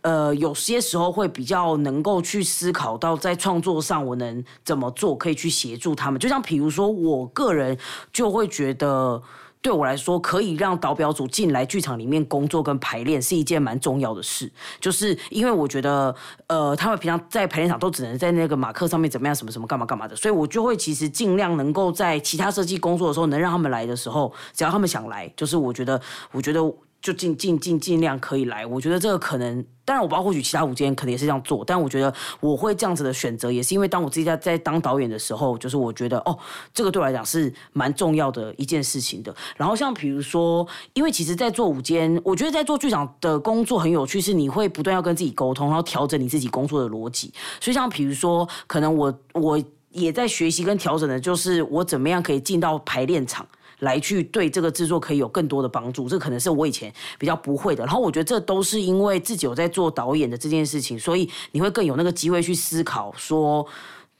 [0.07, 6.21] 呃，有些时候会比较能够去思考到在创作上我能怎么做，可以去协助他们。
[6.21, 7.77] 就像比如说，我个人
[8.13, 9.21] 就会觉得，
[9.61, 14.49] 对我来说，可以让导表组进来剧场里面工作跟排练是一件蛮重要的事。
[14.81, 16.15] 就是因为我觉得，
[16.47, 26.63] 呃，他们平常在排练场都只能在那个马克上面怎么样，什么什么干嘛干嘛的，所以我就会其实尽量能够在其他设计工作的时候，能让他们来的时候，只要他们想来，就是我觉得，我觉得。
[27.01, 36.37] 就尽尽尽尽量可以来，我觉得这个可能，当然我不知道或许其他舞间可能也是这样做，但我觉得我会这样子的选择，也是因为当我自己在在当导演的时候，就是我觉得哦，
[36.75, 39.33] 这个对我来讲是蛮重要的一件事情的。
[39.57, 47.33] 然后像比如说，因为其实，在做舞间，我觉得在做剧场的工作很有趣，是你会不断要跟自己沟通，然后调整你自己工作的逻辑。
[47.61, 53.47] 所以像比如说，可能我我也在学习跟调整的，就是我怎么样可以进到排练场。
[53.81, 57.85] 来去对这个制作可以有更多的帮助，这可能是我以前比较不会的。
[57.85, 63.67] 然后我觉得这都是因为自己有在做导演的这件事情，所以你会更有那个机会去思考，说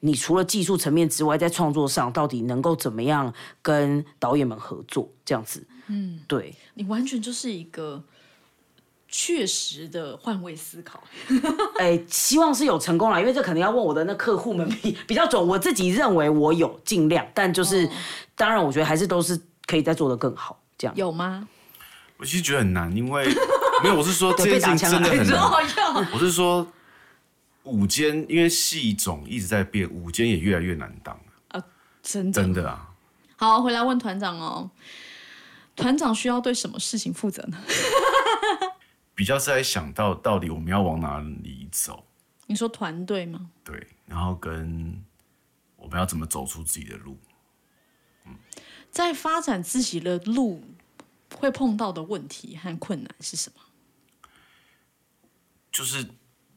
[0.01, 5.67] 你除了技术层面之外，在创作上到底能够怎么样跟导演们合作，这样子。
[5.89, 8.03] 嗯，对，你完全就是一个
[9.09, 11.03] 确实的换位思考。
[11.79, 15.47] 哎，希望是有成功了，因为这可能要问我的那客户们比 比较准。
[15.47, 17.89] 我自己认为我有尽量，但就是。
[18.39, 21.49] 当然，我觉得还是都是可以再做的更好，这样有吗？
[22.19, 23.27] 我其实觉得很难，因为
[23.83, 26.07] 没有，我是说 这件事情真的很难。
[26.13, 26.71] 我是说，
[27.63, 31.65] 午间因为戏种一直在变，午间也越来越难当啊！
[32.03, 32.91] 真的真的啊！
[33.37, 34.71] 好，回来问团长哦，
[35.75, 37.57] 团长需要对什么事情负责呢？
[39.17, 42.07] 比较是在想到到底我们要往哪里走？
[42.47, 43.51] 你说团队吗？
[43.65, 45.03] 对，然后跟
[45.75, 47.19] 我们要怎么走出自己的路？
[48.27, 48.37] 嗯
[48.91, 50.63] 在发展自己的路，
[51.35, 53.61] 会碰到的问题和困难是什么？
[55.73, 56.09] 就是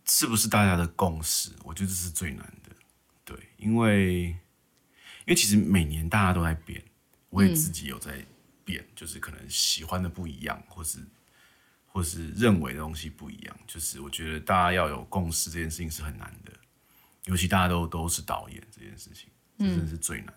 [0.05, 1.51] 是不是大家的共识？
[1.63, 2.75] 我觉得这是最难的。
[3.25, 6.83] 对，因为因为其实每年大家都在变，
[7.29, 8.25] 我也自己有在
[8.63, 10.99] 变，就是可能喜欢的不一样，或是
[11.91, 13.55] 或是认为的东西不一样。
[13.67, 16.51] 就是我觉得大家要有共识这件事情是很难的，
[17.25, 20.33] 尤其大家都都是导演这件事情，真的是最难的。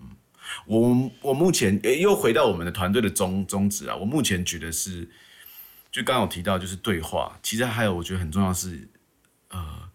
[0.00, 0.08] 嗯
[0.66, 5.08] 我我目前诶又回到我们的团队的宗宗旨啊，我目前觉得是，
[5.90, 8.86] 就刚刚有提到就是对话，其实还有我觉得很重要是，
[9.48, 9.90] 呃，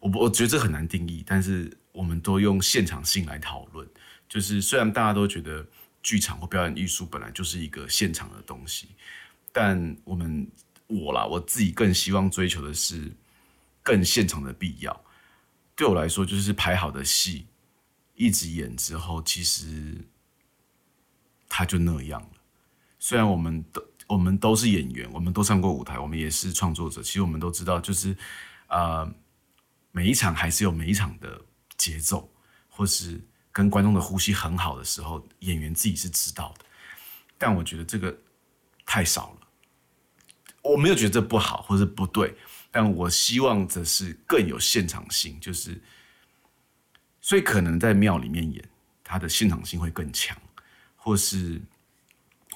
[0.00, 3.88] 我我觉得这很难定义，但是我们都用现场性来讨论，
[4.28, 5.64] 就是虽然大家都觉得
[6.02, 8.88] 剧场或表演艺术本来就是一个现场的东西，
[9.52, 10.50] 但我们
[10.86, 13.12] 我啦我自己更希望追求的是
[13.82, 15.04] 更现场的必要，
[15.76, 17.46] 对我来说就是排好的戏。
[18.14, 19.96] 一直演之后，其实
[21.48, 22.28] 他就那样了。
[22.98, 27.02] 虽然我们都我们都是演员，我们都上过舞台，我们也是创作者。
[27.02, 28.14] 其实我们都知道，就是
[28.68, 29.10] 啊，
[29.90, 31.40] 每一场还是有每一场的
[31.78, 32.30] 节奏，
[32.68, 33.18] 或是
[33.50, 36.66] 跟观众的呼吸很好的时候，演员自己是知道的。
[37.38, 38.16] 但我觉得这个
[38.84, 39.41] 太少了。
[40.62, 42.34] 我没有觉得这不好或是不对，
[42.70, 45.80] 但我希望这是更有现场性，就是。
[47.24, 48.68] 所以可能在庙里面演，
[49.04, 50.36] 它的现场性会更强，
[50.96, 51.62] 或是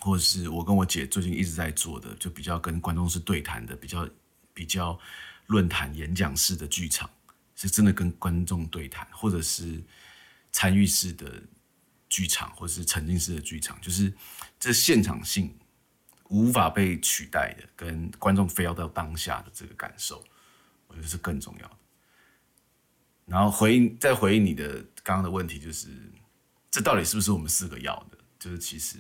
[0.01, 4.09] 或是我跟我姐最近一直在做的，就比较跟观众是对谈的，比较
[4.53, 4.99] 比较
[5.47, 7.09] 论坛演讲式的剧场，
[7.55, 9.81] 是真的跟观众对谈，或者是
[10.51, 11.40] 参与式的
[12.09, 14.12] 剧场，或者是沉浸式的剧场，就是
[14.59, 15.57] 这现场性
[16.29, 20.23] 无法被取代的，跟观众非要到当下的这个感受，
[20.89, 21.77] 我觉得是更重要的。
[23.27, 25.89] 然后回应再回应你的刚刚的问题，就是
[26.71, 28.19] 这到底是不是我们四个要的？
[28.39, 28.99] 就是其实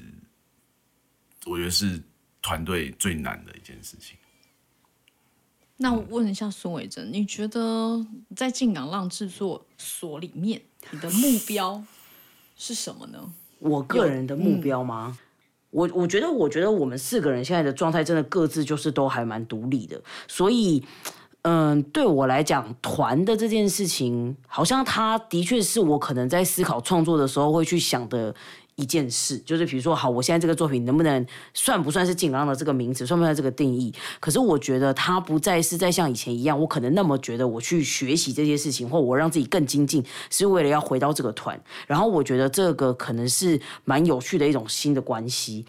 [1.44, 2.02] 我觉得是
[2.42, 4.16] 团队最难的一件事情。
[5.76, 11.84] 那我问一下孙伟珍，你觉得在进港浪制作所里面，你的目标
[12.56, 13.34] 是什么呢？
[13.58, 15.18] 我个人的目标吗？
[15.76, 20.82] 我我觉得，我觉得我们四个人现在的状态，真的各自就是都还蛮独立的，所以。
[21.48, 28.34] 嗯，对我来讲，团的这件事情，好像他的确是我可能在思考创作的时候会去想的
[28.76, 29.36] 一件事。
[29.38, 33.92] 就是比如说，好，我现在这个作品能不能算不算是“紧张”的这个名字，算不算这个定义？
[34.20, 41.60] 可是我觉得它不再是在像以前一样，我可能那么觉得我去学习这些事情，或我让自己更精进，是为了要回到这个团。
[41.86, 45.64] 然后我觉得这个可能是蛮有趣的一种新的关系。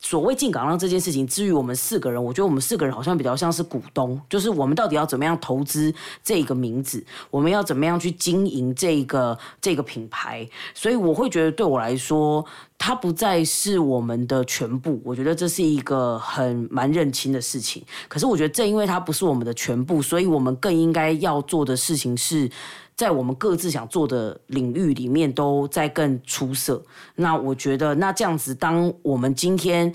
[0.00, 12.44] 所谓进港浪这件事情，至于我们四个人，我觉得我们四个人好像比较像是股东，就是我们到底要怎么样投资这个名字，我们要怎么样去经营这个这个品牌，所以我会觉得对我来说，
[12.78, 17.82] 它不再是我们的全部，我觉得这是一个很蛮认清的事情。
[18.06, 22.48] 可是我觉得正因为它不是我们的全部，所以我们更应该要做的事情是。
[22.98, 26.82] 在我们各自想做的领域里面，都在更出色。
[27.14, 29.94] 那我觉得，那这样子，当我们今天。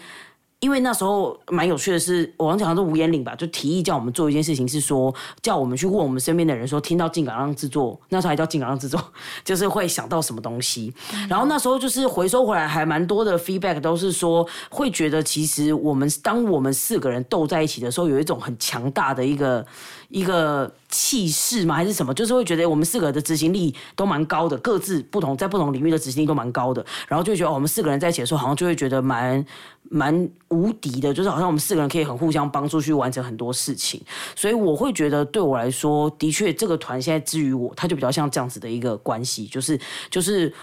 [0.59, 8.97] 因为那时候蛮有趣的是，我刚讲的是吴彦岭吧，就提议叫我们做一件事情，是说叫我们去问我们身边的人，说听到进港浪制作，那时候还叫进港浪制作，
[9.43, 10.93] 就是会想到什么东西。
[11.27, 19.67] 然后那时候就是回收回来还蛮多的 feedback，都是说会觉得其实我们当我们四个人斗在一起的时候，有一种很强大的一个
[20.07, 21.73] 一个气势吗？
[21.73, 22.13] 还是什么？
[22.13, 26.85] 就是会觉得我们四个的执行力都蛮高的，各自不同在不同领域的执行力都蛮高的。
[27.07, 29.43] 然后就觉得我们四个人在一起的时候，好像就会觉得蛮
[29.89, 30.29] 蛮。
[30.49, 33.99] 无敌的，就是好像我们四个人可以很互相帮助去完成很多事情，
[34.35, 39.79] 所以我会觉得对我来说，的确这个团现在之于我，它就比较像这样子的一个关系，就是
[40.11, 40.53] 就是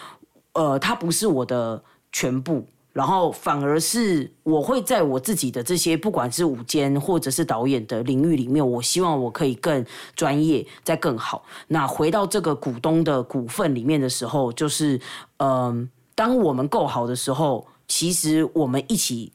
[0.53, 11.45] 呃，它不是我的全部，然后反而是我会在我自己的这些不管是舞间或者是导演的领域里面，我希望我可以更专业，再更好。
[11.69, 15.01] 那回到这个股东的股份里面的时候，就是
[15.39, 19.33] 嗯，当我们够好的时候，其实我们一起。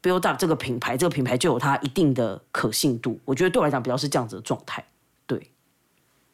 [0.00, 3.18] build up 这个品牌，这个品牌就有它一定的可信度。
[3.24, 4.82] 我觉得对我来讲比较是这样子的状态。
[5.26, 5.50] 对。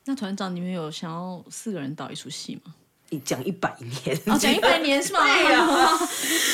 [0.05, 2.75] 那团长，你们有想要四个人导一出戏吗？
[3.15, 5.21] 你讲一百年，哦，讲一百年是吗？
[5.23, 5.99] 对呀，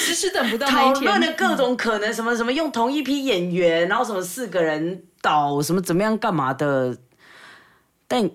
[0.05, 6.99] 迟迟等不到讨论的各种可能，什么什么用同一批演员，然后什么四个人导，什么怎么样干嘛的。
[8.07, 8.31] 但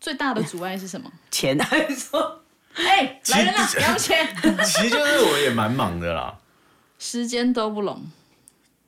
[0.00, 1.12] 最大的阻碍是什么？
[1.30, 2.42] 钱 还是说？
[2.74, 4.34] 哎，来人了，要钱。
[4.64, 6.38] 其实就是我也蛮忙的啦。
[6.98, 8.00] 时间都不拢，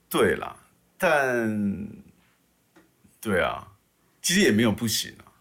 [0.08, 0.56] 对啦，
[0.96, 1.86] 但
[3.20, 3.66] 对啊，
[4.22, 5.33] 其实也没有不行啊，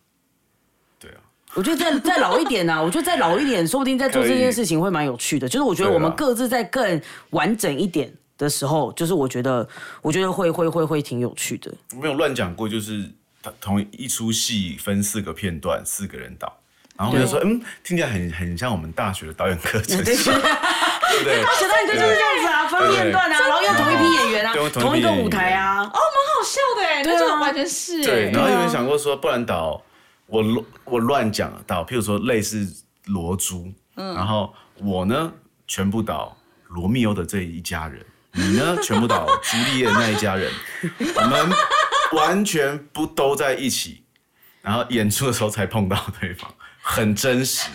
[1.56, 5.48] 我觉得再再老一点啊，我觉得再老一点，说不定在做这件事情会蛮有趣的。
[5.48, 9.68] 就是我觉得我们各自在更完整一点的时候，就是我觉得
[10.02, 11.72] 我觉得会会会会挺有趣的。
[12.02, 13.08] 没有乱讲过，就是
[13.62, 16.52] 同一出戏分四个片段，四个人导，
[16.98, 20.02] 然后我就说，嗯，听起来很很像我们大学的导演课程。
[20.04, 28.32] 对，写导演课就是这样子啊，分片段啊，然后用同一批演员啊，同一个舞台啊，哦，蛮好笑的哎，对啊，完全是对。
[28.32, 29.80] 然后有没有想过说，不然导
[30.34, 32.68] 我乱我乱讲到，譬如说类似
[33.06, 35.32] 罗珠，然后我呢
[35.68, 36.36] 全部导
[36.70, 40.52] 罗密欧的这一家人，你呢全部导朱丽叶那一家人，
[41.16, 41.52] 我们
[42.14, 44.02] 完全不都在一起，
[44.64, 47.70] 然后演出的时候才碰到对方，很真实。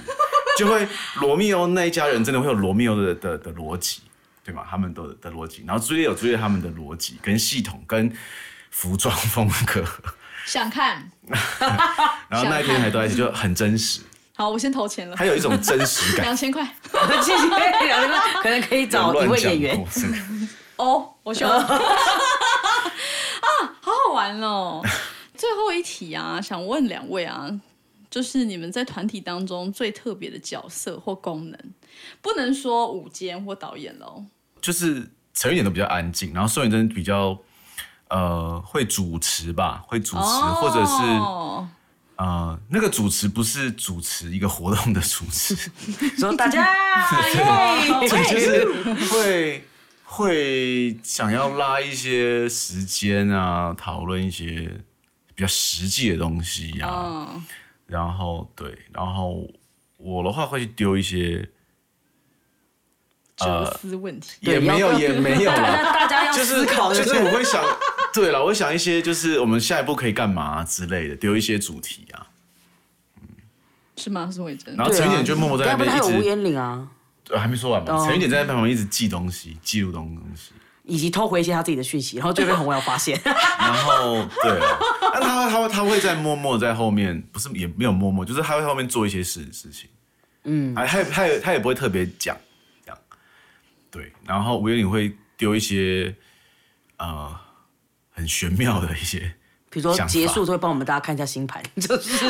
[0.59, 0.85] 就会
[1.21, 4.03] 罗密欧那一家人真的会有罗密欧的的的逻辑，
[4.43, 4.65] 对吗？
[4.69, 8.13] 他们都的逻辑，然后朱丽有朱丽他们的逻辑跟系统跟
[8.73, 9.85] 服装风格，
[10.45, 11.09] 想看，
[12.29, 14.01] 然后那一天还都在一起，就很真实。
[14.35, 15.17] 好，我先投钱了。
[15.17, 16.65] 还有一种真实感，两千块，
[17.23, 17.49] 谢谢。
[18.43, 19.87] 可能可以找一位演员。
[20.77, 21.59] 哦，我选啊，
[23.81, 24.81] 好好玩哦。
[25.35, 27.49] 最后一题啊，想问两位啊。
[28.11, 31.59] 就是你们在团体当中最特别的角色或功能，
[32.23, 34.25] 不能说舞监或导演喽。
[34.63, 37.39] 就是陈玉演都比较安静，然后宋元珍比较
[38.09, 40.93] 呃会主持吧，会主持，或者是
[42.17, 45.55] 呃那个主持不是主持一个活动的主持，
[46.19, 46.67] 说大家，
[48.01, 48.65] 对就是
[49.13, 49.65] 会
[50.05, 54.69] 会想要拉一些时间啊，讨论一些
[55.35, 57.45] 比较实际的东西呀、嗯，
[57.87, 59.47] 然后对，然后
[59.99, 61.49] 我的话会去丢一些，
[63.37, 64.39] 哲思问题。
[64.43, 67.63] 对也没有也没有大啦， 家大家要就是思考的就是我会想，
[68.21, 72.27] 对了，我想一些就是我们下一步可以干嘛、之类的，丢一些主题啊，
[73.97, 74.29] 是吗？
[74.31, 74.85] 是伟珍然。
[74.85, 76.89] 后陈一点就默默在那不边一直，他有无烟岭啊，
[77.31, 80.53] 呃还没说完嘛，哦陈一点在旁边一直记东西，记录东东西。
[80.85, 83.21] 以及偷回一些他自己的讯息，然后就被洪耀发现。
[83.25, 84.79] 然后对啊，
[85.13, 89.91] 那他他会他会在默默在后面，不是也没有默默，就是他会在后面做一些事事情，
[90.45, 92.35] 嗯，还他也他也他也不会特别讲
[92.87, 92.99] 这样，
[93.91, 96.15] 对，然后吴彦岭会丢一些
[96.97, 97.39] 呃
[98.19, 99.21] 很玄妙的一些，
[99.71, 102.27] 比如说结束都会帮我们大家看一下星盘， 就是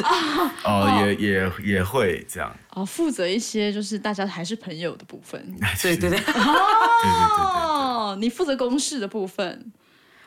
[0.65, 1.03] 哦。
[1.07, 5.41] 也也也会这样，哦，负责一些就是大家还是朋友的部分。
[5.81, 9.73] 对 对对，对对对对哦，你负责公事的部分，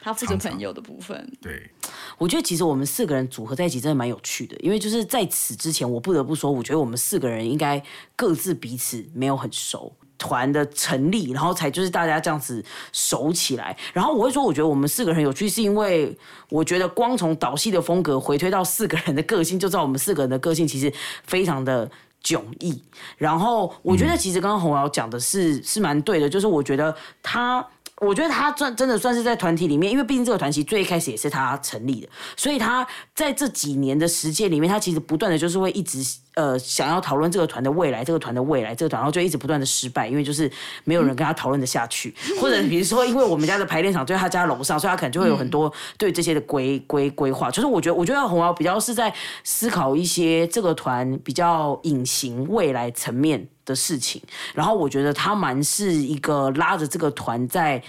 [0.01, 1.31] 他负责朋友的部分。
[1.41, 1.69] 对，
[2.17, 7.83] 我觉得其实我们四个人组合在一起真的蛮有趣的，因为就是在此之前，我不得不说，我觉得我们四个人应该
[8.15, 9.93] 各自彼此没有很熟。
[10.21, 12.63] 团的成立，然后才就是大家这样子
[12.93, 13.75] 熟起来。
[13.91, 16.15] 然后我会说，我觉得我们四个人有趣，是因为
[16.47, 20.93] 我觉得光从导戏的风格回推到四个人的个性，就知道我们四个人的个性其实
[21.25, 21.89] 非常的
[22.23, 22.79] 迥异。
[23.17, 27.65] 然后我觉得其实刚刚洪瑶讲的是是蛮对的，就是我觉得他。
[28.01, 36.03] 我觉得他真真的算是在团体里面，因为毕竟这个团体最一开始也是他成立的，所以他在这几年的时间里面，他其实不断的就是会一直
[36.35, 40.49] 呃想要讨论这个团的未来，这个团的未来，这个团，然后就一直不断的失败，因为就是
[40.83, 47.51] 没有人跟他讨论的下去，或者比如说因为我们家的排练场就在他家楼上，所以他可能就会有很多对这些的规规规划。
[47.51, 49.13] 就是我觉得，我觉得红瑶比较是在
[49.43, 54.21] 思考一些这个团比较隐形未来层面的事情，
[54.53, 57.83] 然后我觉得他蛮是一个拉着这个团在。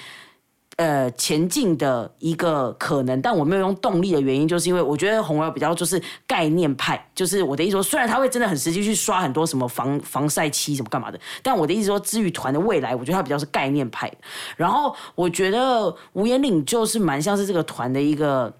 [0.83, 14.13] 呃，前进的一个可能，但我没有用动力的原因，就是因为我觉得红儿比较就是概念派，就是我的意思说，虽然他会真的很实际去刷很多什么防防晒漆什么干嘛的，但我的意思说，至于团的未来，我觉得他比较是概念派。
[14.57, 18.53] 然后我觉得吴彦岭就是蛮像是这个团的一个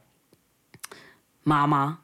[1.43, 1.99] 妈妈。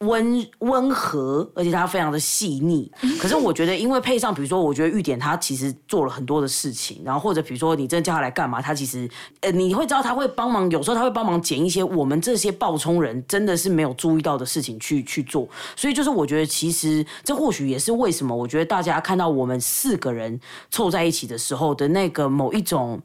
[0.00, 2.90] 温温和，而且它非常的细腻。
[3.18, 9.08] 可是我觉得，因为配上，比如说，我觉得玉典他其实做了很多的事情，然后或者比如说你真的叫他来干嘛，他其实
[9.40, 15.48] 呃你会知道他会帮忙，有时候他会帮忙捡一些我们这些爆冲人真的是没有注意到的事情去去做。
[15.74, 20.38] 所以就是我觉得，其实这或许也是为什么我觉得大家看到我们四个人
[20.70, 23.00] 凑在一起的时候的那个某一种。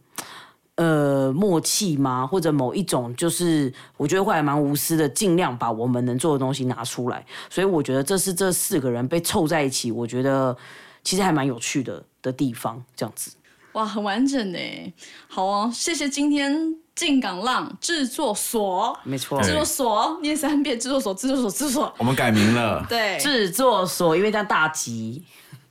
[0.81, 2.25] 呃，默契吗？
[2.25, 7.23] 或者某一种，就是我觉得会还蛮无私的，尽量把我们能做的东西拿出来。
[7.51, 10.57] 所以我觉得这是这四个人被凑在一起，我觉得
[11.03, 12.83] 其实还蛮有趣的的地方。
[12.95, 13.29] 这样子，
[13.73, 14.57] 哇，很完整呢。
[15.27, 21.93] 好哦，谢谢今天进港浪制作所，没错制作所念三遍，制作所，制作所，制作所。
[21.99, 25.23] 我们改名了，对，制作所因为叫大吉，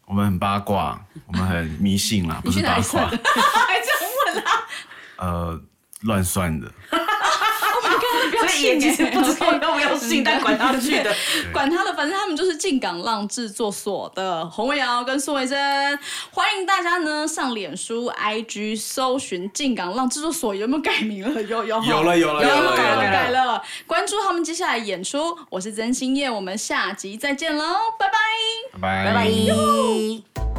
[0.07, 4.51] 我们很八卦，我们很迷信啦，不是八卦，还这样 问啊？
[5.21, 5.61] 呃，
[6.03, 6.67] 乱算的。
[8.41, 11.15] 所以也其实不知道要不要信，但管他去的。
[11.53, 15.59] 管他的，反正他们就是进港浪制作所的洪伟瑶跟苏维珍，
[16.31, 21.43] 欢迎大家呢上脸书、IG 搜寻进港浪制作所，有没有改名了？
[21.43, 25.37] 有有有了有了有了改了有了改了，关注他们接下来演出。
[25.51, 27.65] 我是曾心燕，我们下集再见喽，
[27.99, 28.81] 拜拜。
[28.81, 30.50] 拜拜拜。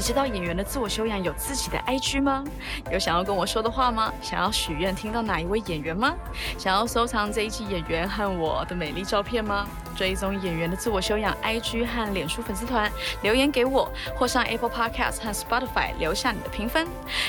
[0.00, 2.42] 你知道演员的自我修养有自己的 IG 吗？
[2.90, 4.10] 有想要跟我说的话吗？
[4.22, 6.14] 想要许愿听到哪一位演员吗？
[6.56, 9.68] 想要收藏这一期演员和我的美丽照片吗？
[9.94, 12.90] 追踪演员的自我修养 IG 和脸书粉丝团，
[13.20, 16.86] 留言给我，或上 Apple Podcast 和 Spotify 留下你的评分。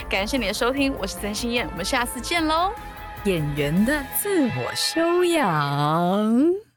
[0.07, 2.71] 感谢你的收听，我是曾心燕，我们下次见喽。
[3.25, 6.70] 演员的自我修养。